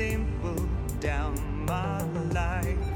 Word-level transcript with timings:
simple 0.00 0.66
down 0.98 1.34
my 1.66 2.02
life. 2.32 2.88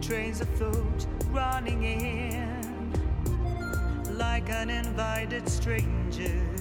Trains 0.00 0.38
thought 0.56 1.06
running 1.32 1.82
in 1.82 2.92
like 4.16 4.48
uninvited 4.50 5.48
strangers 5.48 6.60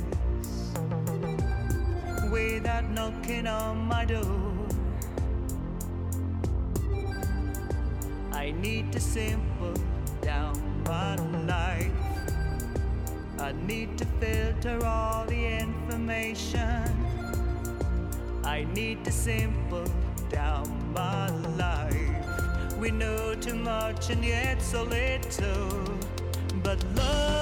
without 2.31 2.89
knocking 2.89 3.45
on 3.45 3.77
my 3.85 4.03
door. 4.03 4.67
I 8.31 8.49
need 8.49 8.91
to 8.93 8.99
simple 8.99 9.79
down 10.21 10.57
my 10.85 11.15
life. 11.45 11.91
I 13.37 13.51
need 13.51 13.95
to 13.99 14.05
filter 14.19 14.83
all 14.83 15.23
the 15.25 15.45
information. 15.59 16.96
I 18.47 18.63
need 18.73 19.03
to 19.03 19.11
simple 19.11 19.83
down 20.29 20.93
my 20.93 21.29
life. 21.57 22.79
We 22.79 22.91
know 22.91 23.35
too 23.35 23.55
much 23.55 24.09
and 24.09 24.23
yet 24.23 24.61
so 24.61 24.83
little. 24.83 25.83
But 26.63 26.81
love 26.95 27.36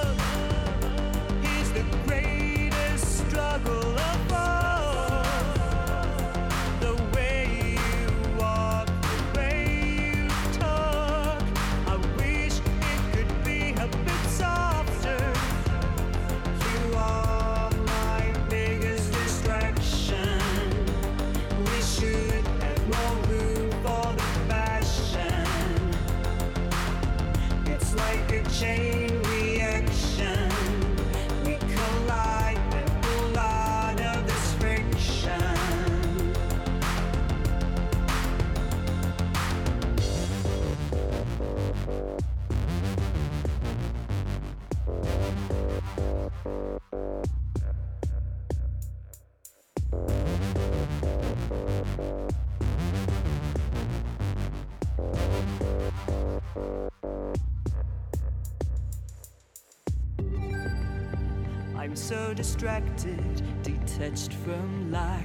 distracted, 62.36 63.62
detached 63.62 64.34
from 64.34 64.92
life, 64.92 65.24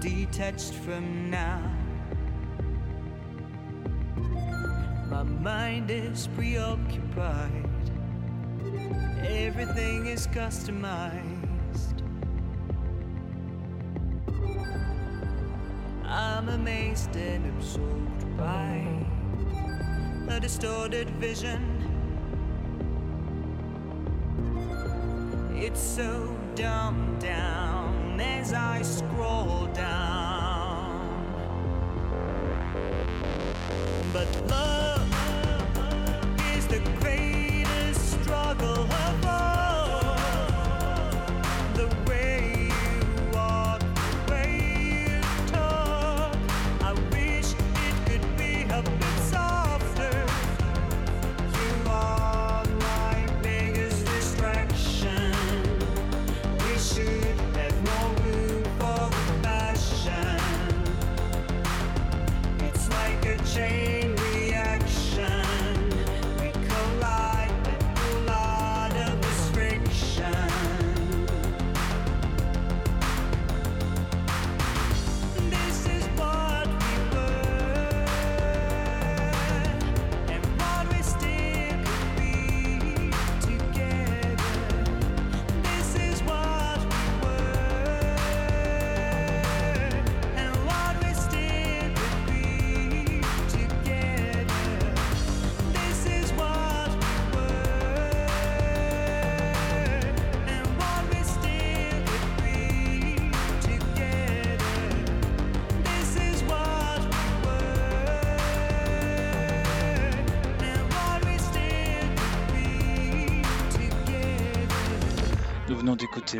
detached 0.00 0.72
from 0.72 1.30
now. 1.30 1.60
My 5.10 5.22
mind 5.22 5.90
is 5.90 6.28
preoccupied, 6.28 7.90
everything 9.22 10.06
is 10.06 10.26
customized. 10.28 12.00
I'm 16.06 16.48
amazed 16.48 17.14
and 17.16 17.44
absorbed 17.54 18.36
by 18.38 18.82
a 20.28 20.40
distorted 20.40 21.10
vision. 21.10 21.73
shame. 63.54 64.03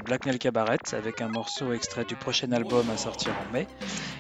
D'écouter 0.05 0.15
Blackmail 0.15 0.39
Cabaret 0.39 0.79
avec 0.93 1.21
un 1.21 1.29
morceau 1.29 1.73
extrait 1.73 2.05
du 2.05 2.15
prochain 2.15 2.53
album 2.53 2.89
à 2.91 2.97
sortir 2.97 3.33
en 3.33 3.53
mai. 3.53 3.67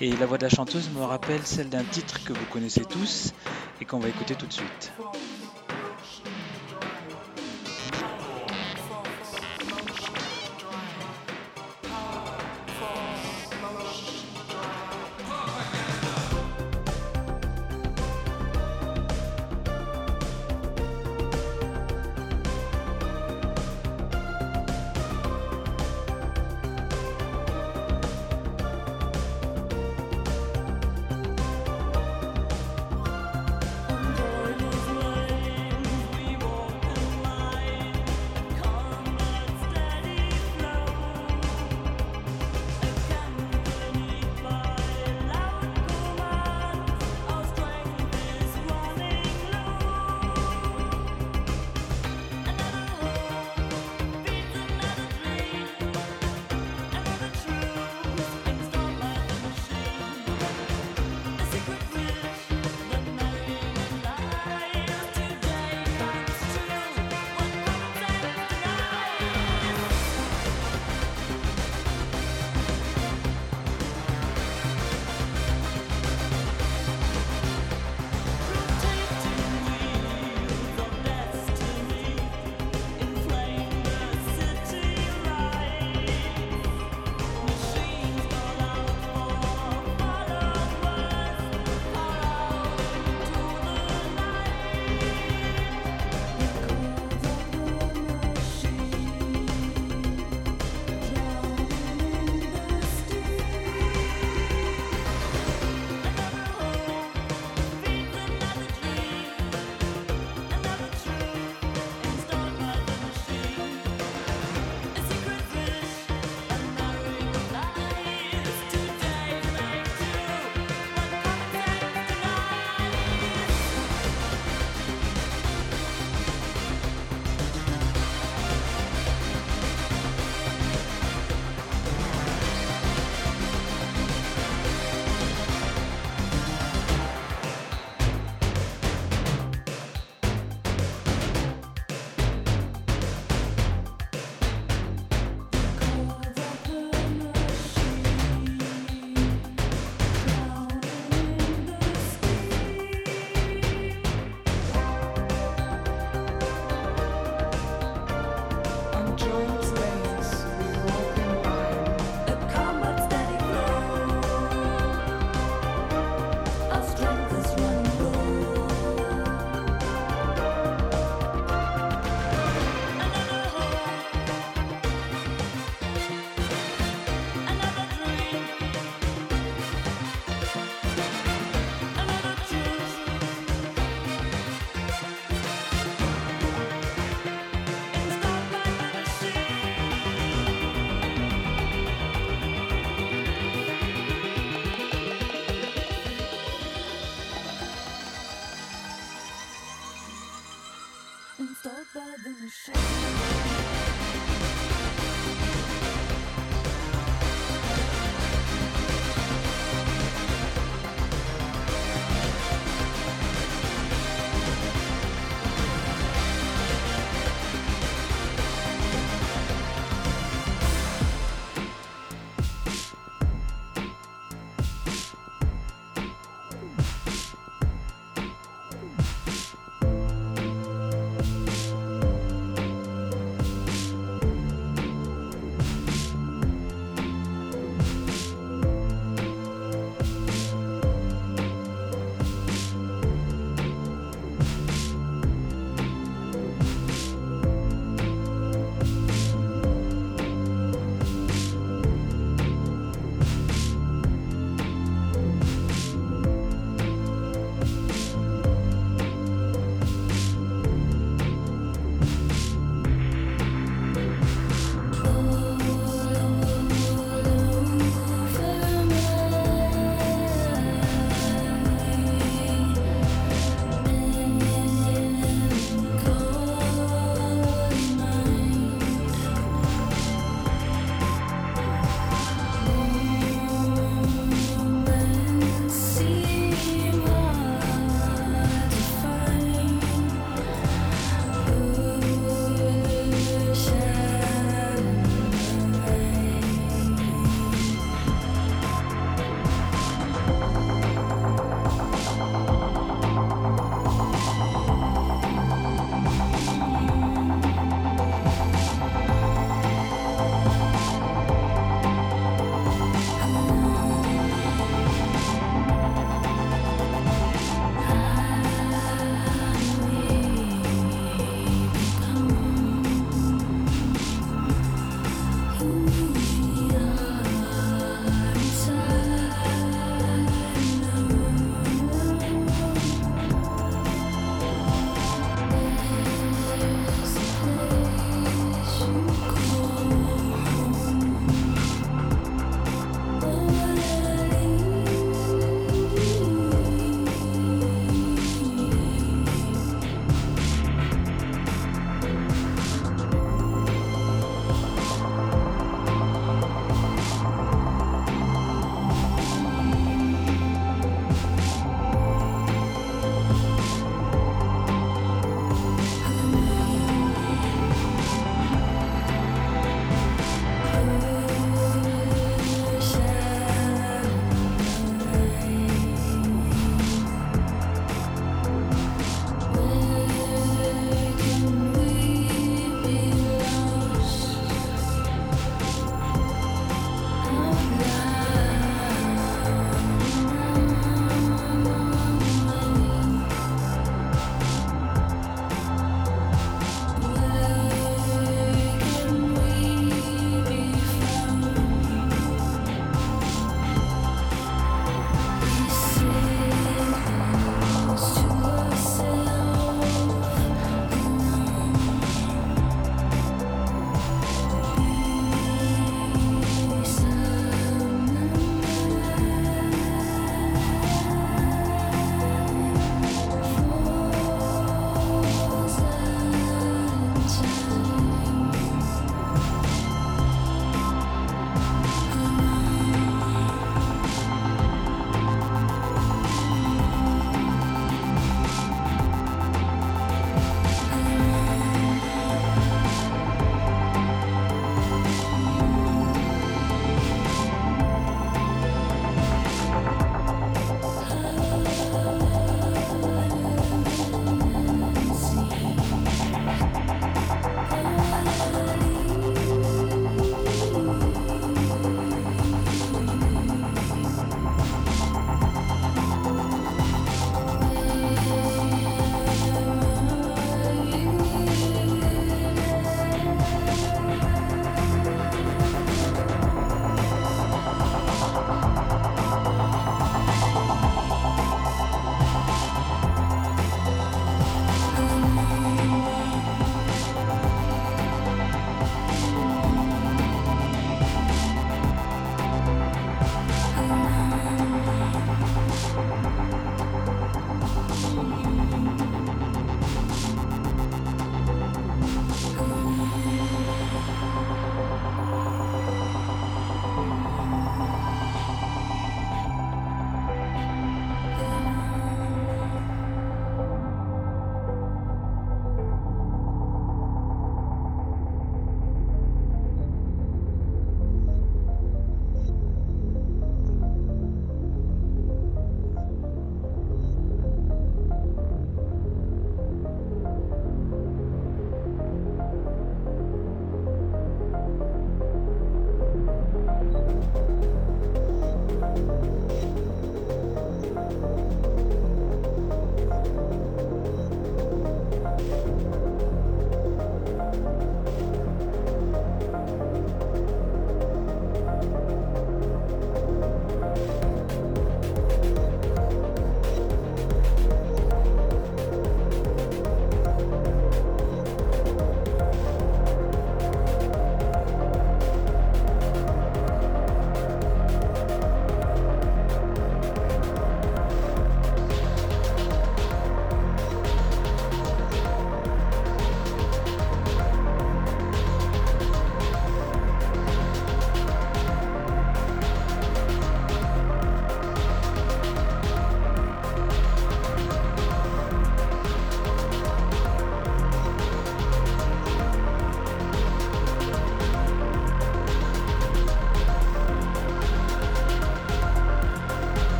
Et 0.00 0.16
la 0.16 0.26
voix 0.26 0.38
de 0.38 0.44
la 0.44 0.48
chanteuse 0.48 0.90
me 0.90 1.02
rappelle 1.02 1.44
celle 1.44 1.68
d'un 1.68 1.84
titre 1.84 2.24
que 2.24 2.32
vous 2.32 2.46
connaissez 2.52 2.84
tous 2.84 3.32
et 3.80 3.84
qu'on 3.84 3.98
va 3.98 4.08
écouter 4.08 4.34
tout 4.34 4.46
de 4.46 4.52
suite. 4.52 4.92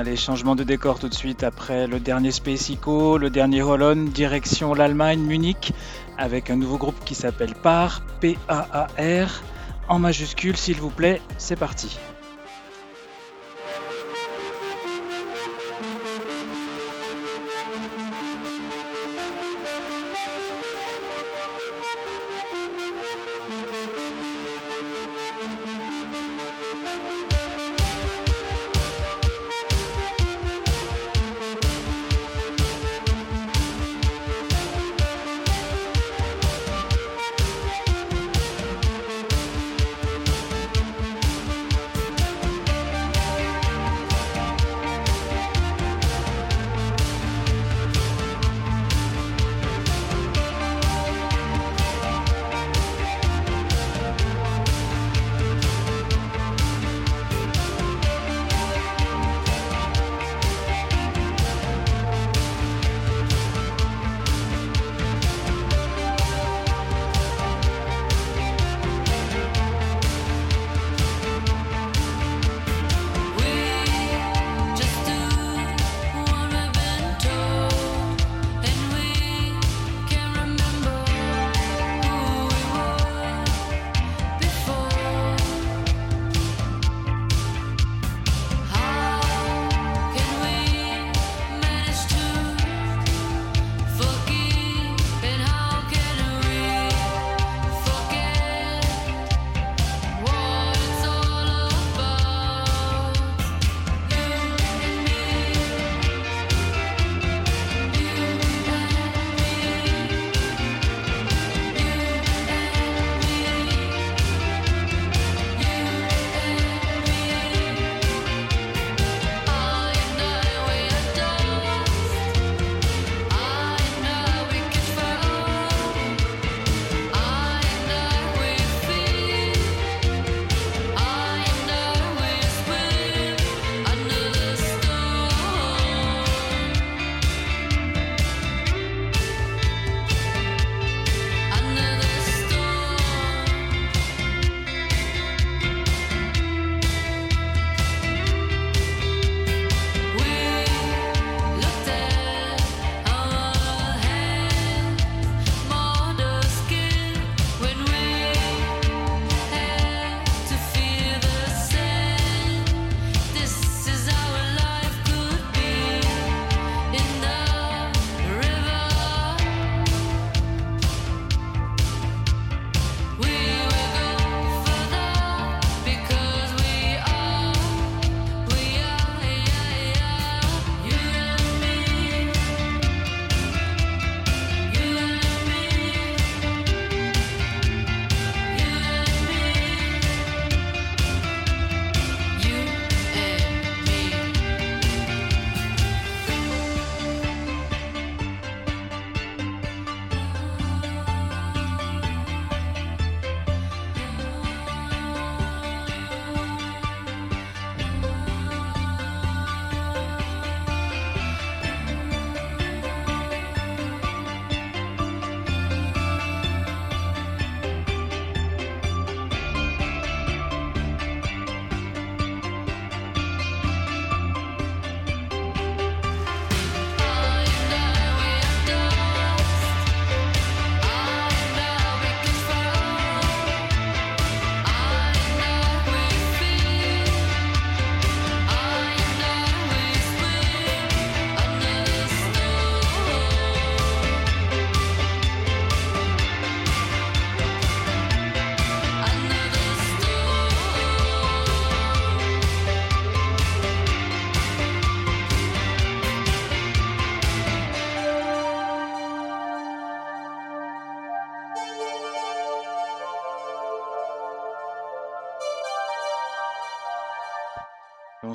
Allez, 0.00 0.16
changement 0.16 0.56
de 0.56 0.64
décor 0.64 0.98
tout 0.98 1.10
de 1.10 1.14
suite 1.14 1.44
après 1.44 1.86
le 1.86 2.00
dernier 2.00 2.30
Space 2.30 2.70
Eco, 2.70 3.18
le 3.18 3.28
dernier 3.28 3.60
Holon, 3.60 4.06
direction 4.06 4.72
l'Allemagne, 4.72 5.20
Munich, 5.20 5.74
avec 6.16 6.48
un 6.48 6.56
nouveau 6.56 6.78
groupe 6.78 7.04
qui 7.04 7.14
s'appelle 7.14 7.54
PAR, 7.54 8.00
P-A-A-R, 8.22 9.42
en 9.88 9.98
majuscule 9.98 10.56
s'il 10.56 10.76
vous 10.76 10.88
plaît, 10.88 11.20
c'est 11.36 11.54
parti. 11.54 11.99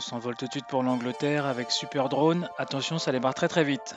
S'envole 0.06 0.36
tout 0.36 0.46
de 0.46 0.52
suite 0.52 0.68
pour 0.68 0.84
l'Angleterre 0.84 1.48
avec 1.48 1.72
Super 1.72 2.10
Drone. 2.10 2.48
Attention, 2.60 3.00
ça 3.00 3.12
démarre 3.12 3.34
très 3.34 3.48
très 3.48 3.64
vite. 3.64 3.96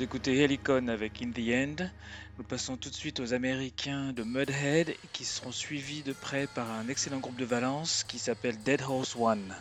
D'écouter 0.00 0.38
Helicon 0.38 0.88
avec 0.88 1.20
In 1.20 1.30
the 1.30 1.50
End. 1.50 1.90
Nous 2.38 2.44
passons 2.44 2.78
tout 2.78 2.88
de 2.88 2.94
suite 2.94 3.20
aux 3.20 3.34
Américains 3.34 4.14
de 4.14 4.22
Mudhead 4.22 4.96
qui 5.12 5.26
seront 5.26 5.52
suivis 5.52 6.02
de 6.02 6.14
près 6.14 6.46
par 6.46 6.70
un 6.70 6.88
excellent 6.88 7.18
groupe 7.20 7.38
de 7.38 7.44
Valence 7.44 8.02
qui 8.04 8.18
s'appelle 8.18 8.62
Dead 8.62 8.80
Horse 8.80 9.14
One. 9.14 9.54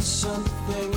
something 0.00 0.87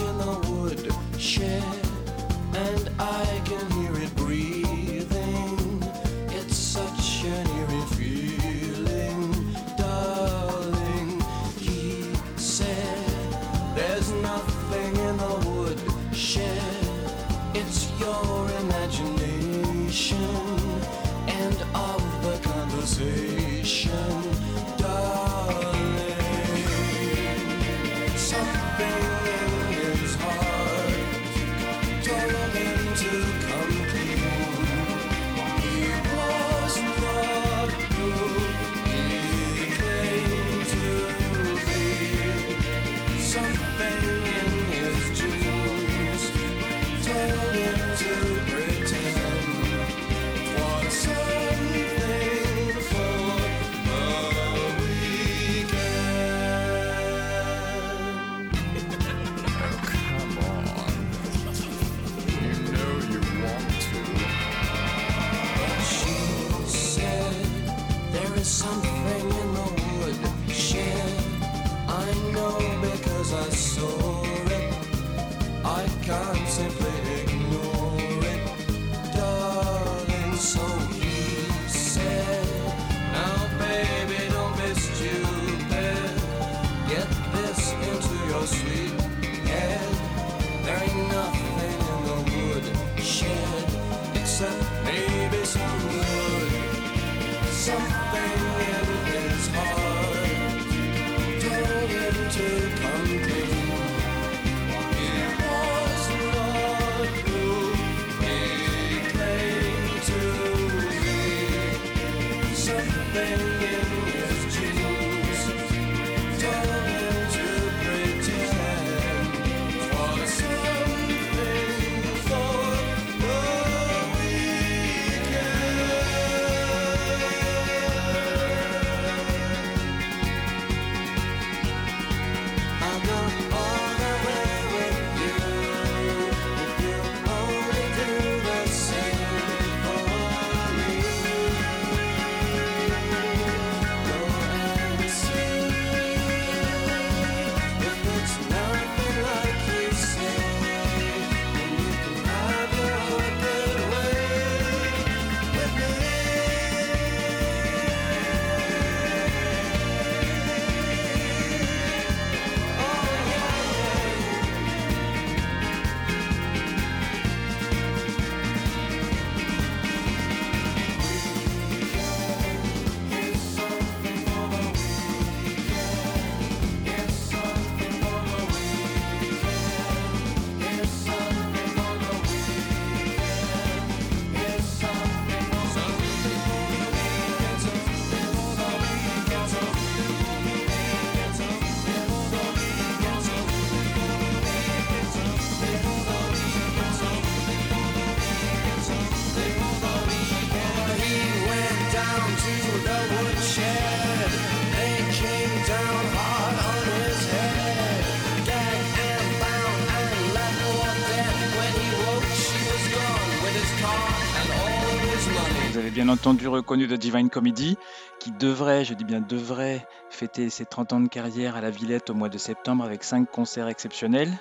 entendu 216.11 216.47
reconnu 216.47 216.87
de 216.87 216.95
Divine 216.95 217.29
Comedy, 217.29 217.77
qui 218.19 218.31
devrait, 218.31 218.83
je 218.83 218.93
dis 218.93 219.05
bien 219.05 219.21
devrait, 219.21 219.87
fêter 220.09 220.49
ses 220.49 220.65
30 220.65 220.93
ans 220.93 220.99
de 220.99 221.07
carrière 221.07 221.55
à 221.55 221.61
la 221.61 221.71
Villette 221.71 222.09
au 222.09 222.13
mois 222.13 222.29
de 222.29 222.37
septembre 222.37 222.83
avec 222.83 223.03
5 223.03 223.29
concerts 223.31 223.69
exceptionnels. 223.69 224.31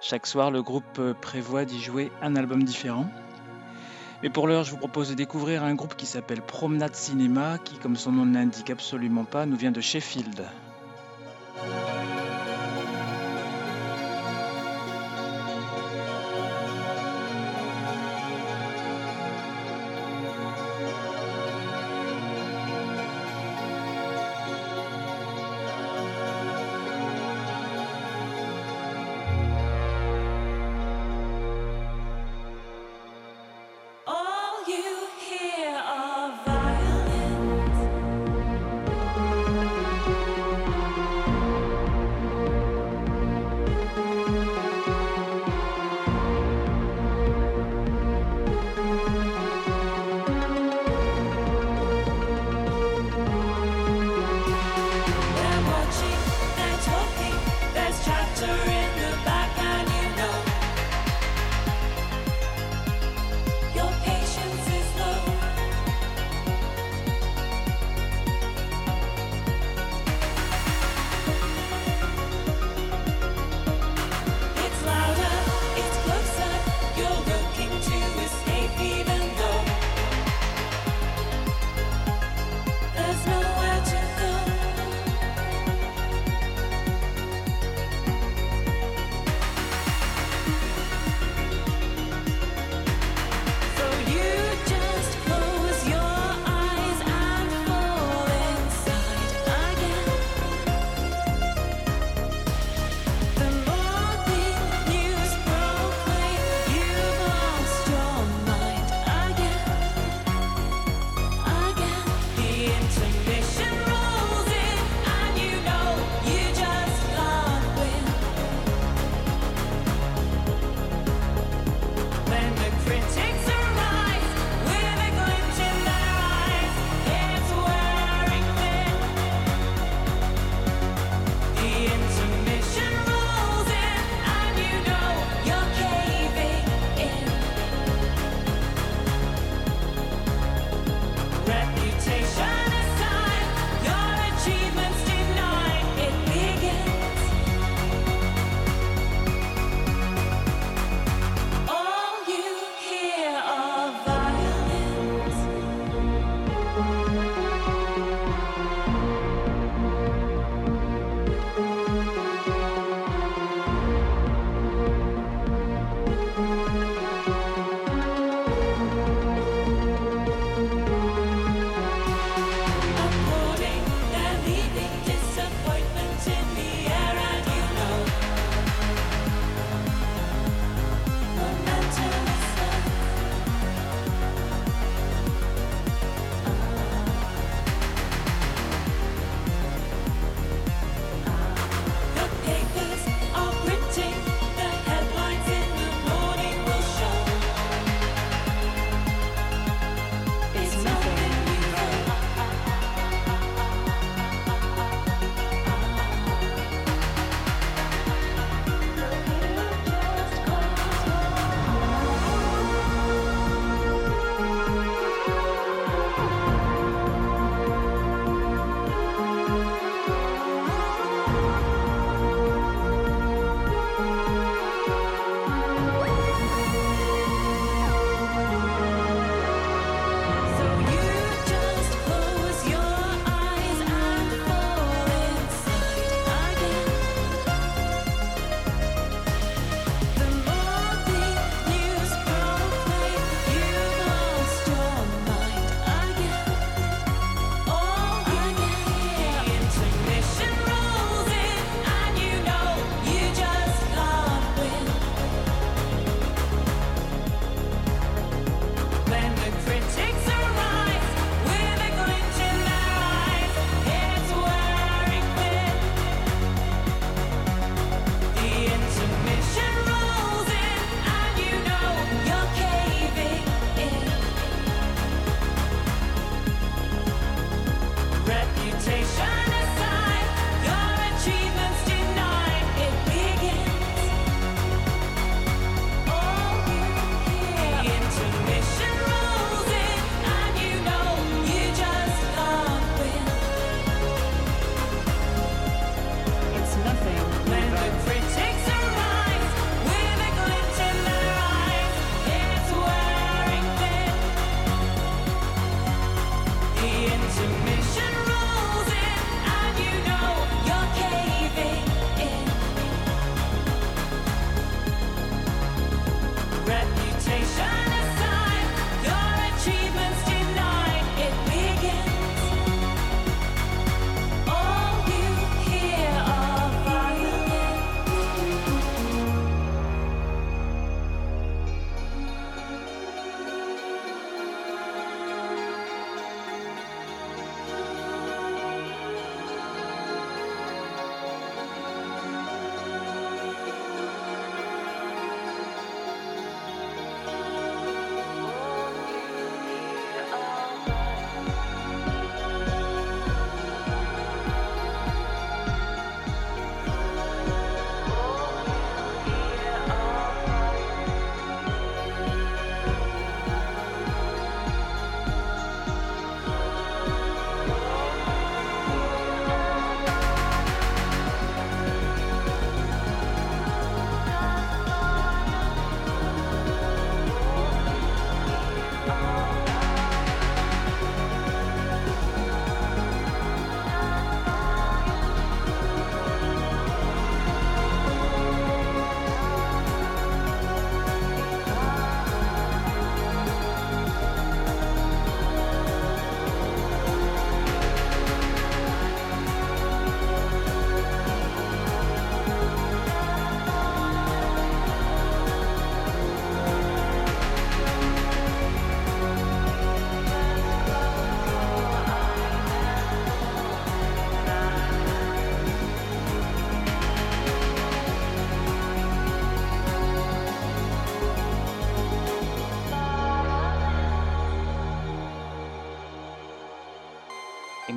Chaque 0.00 0.26
soir, 0.26 0.50
le 0.50 0.62
groupe 0.62 0.98
euh, 0.98 1.12
prévoit 1.12 1.66
d'y 1.66 1.78
jouer 1.78 2.10
un 2.22 2.36
album 2.36 2.64
différent. 2.64 3.06
Mais 4.22 4.30
pour 4.30 4.48
l'heure, 4.48 4.64
je 4.64 4.70
vous 4.70 4.78
propose 4.78 5.10
de 5.10 5.14
découvrir 5.14 5.62
un 5.62 5.74
groupe 5.74 5.94
qui 5.94 6.06
s'appelle 6.06 6.40
Promenade 6.40 6.94
Cinéma, 6.94 7.58
qui, 7.58 7.76
comme 7.76 7.96
son 7.96 8.12
nom 8.12 8.24
ne 8.24 8.34
l'indique 8.34 8.70
absolument 8.70 9.24
pas, 9.24 9.44
nous 9.44 9.56
vient 9.56 9.72
de 9.72 9.80
Sheffield. 9.80 10.46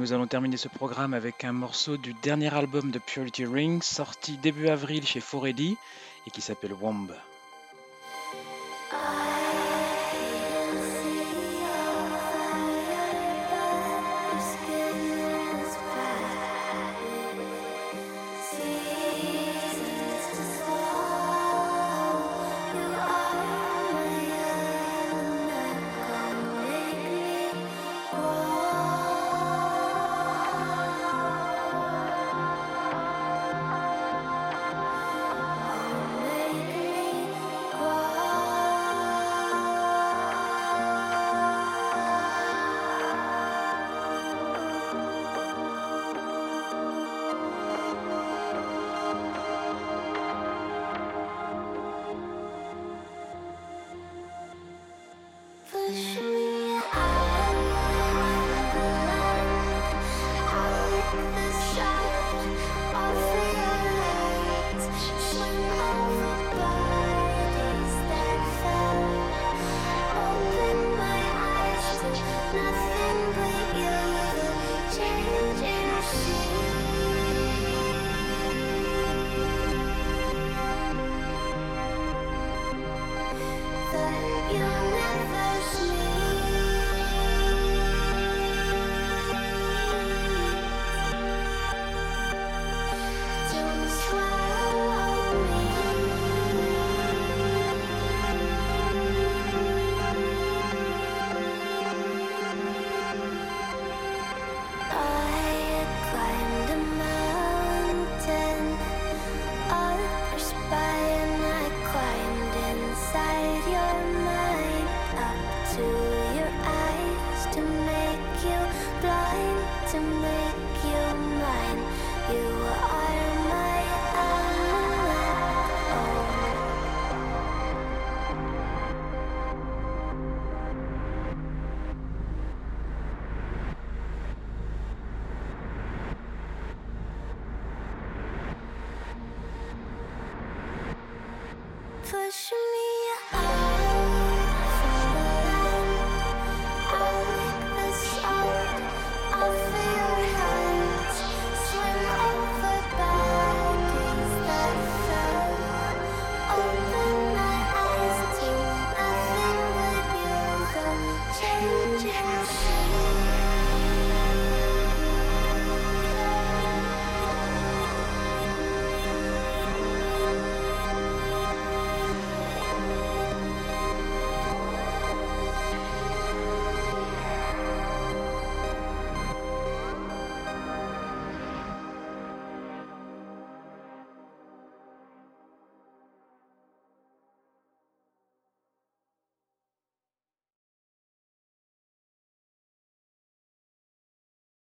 nous 0.03 0.11
allons 0.11 0.27
terminer 0.27 0.57
ce 0.57 0.67
programme 0.67 1.13
avec 1.13 1.45
un 1.45 1.53
morceau 1.53 1.95
du 1.95 2.13
dernier 2.13 2.53
album 2.53 2.91
de 2.91 2.99
Purity 2.99 3.45
Ring, 3.45 3.81
sorti 3.81 4.35
début 4.35 4.67
avril 4.67 5.07
chez 5.07 5.21
Forelli 5.21 5.77
et 6.27 6.29
qui 6.29 6.41
s'appelle 6.41 6.73
Womb. 6.73 7.15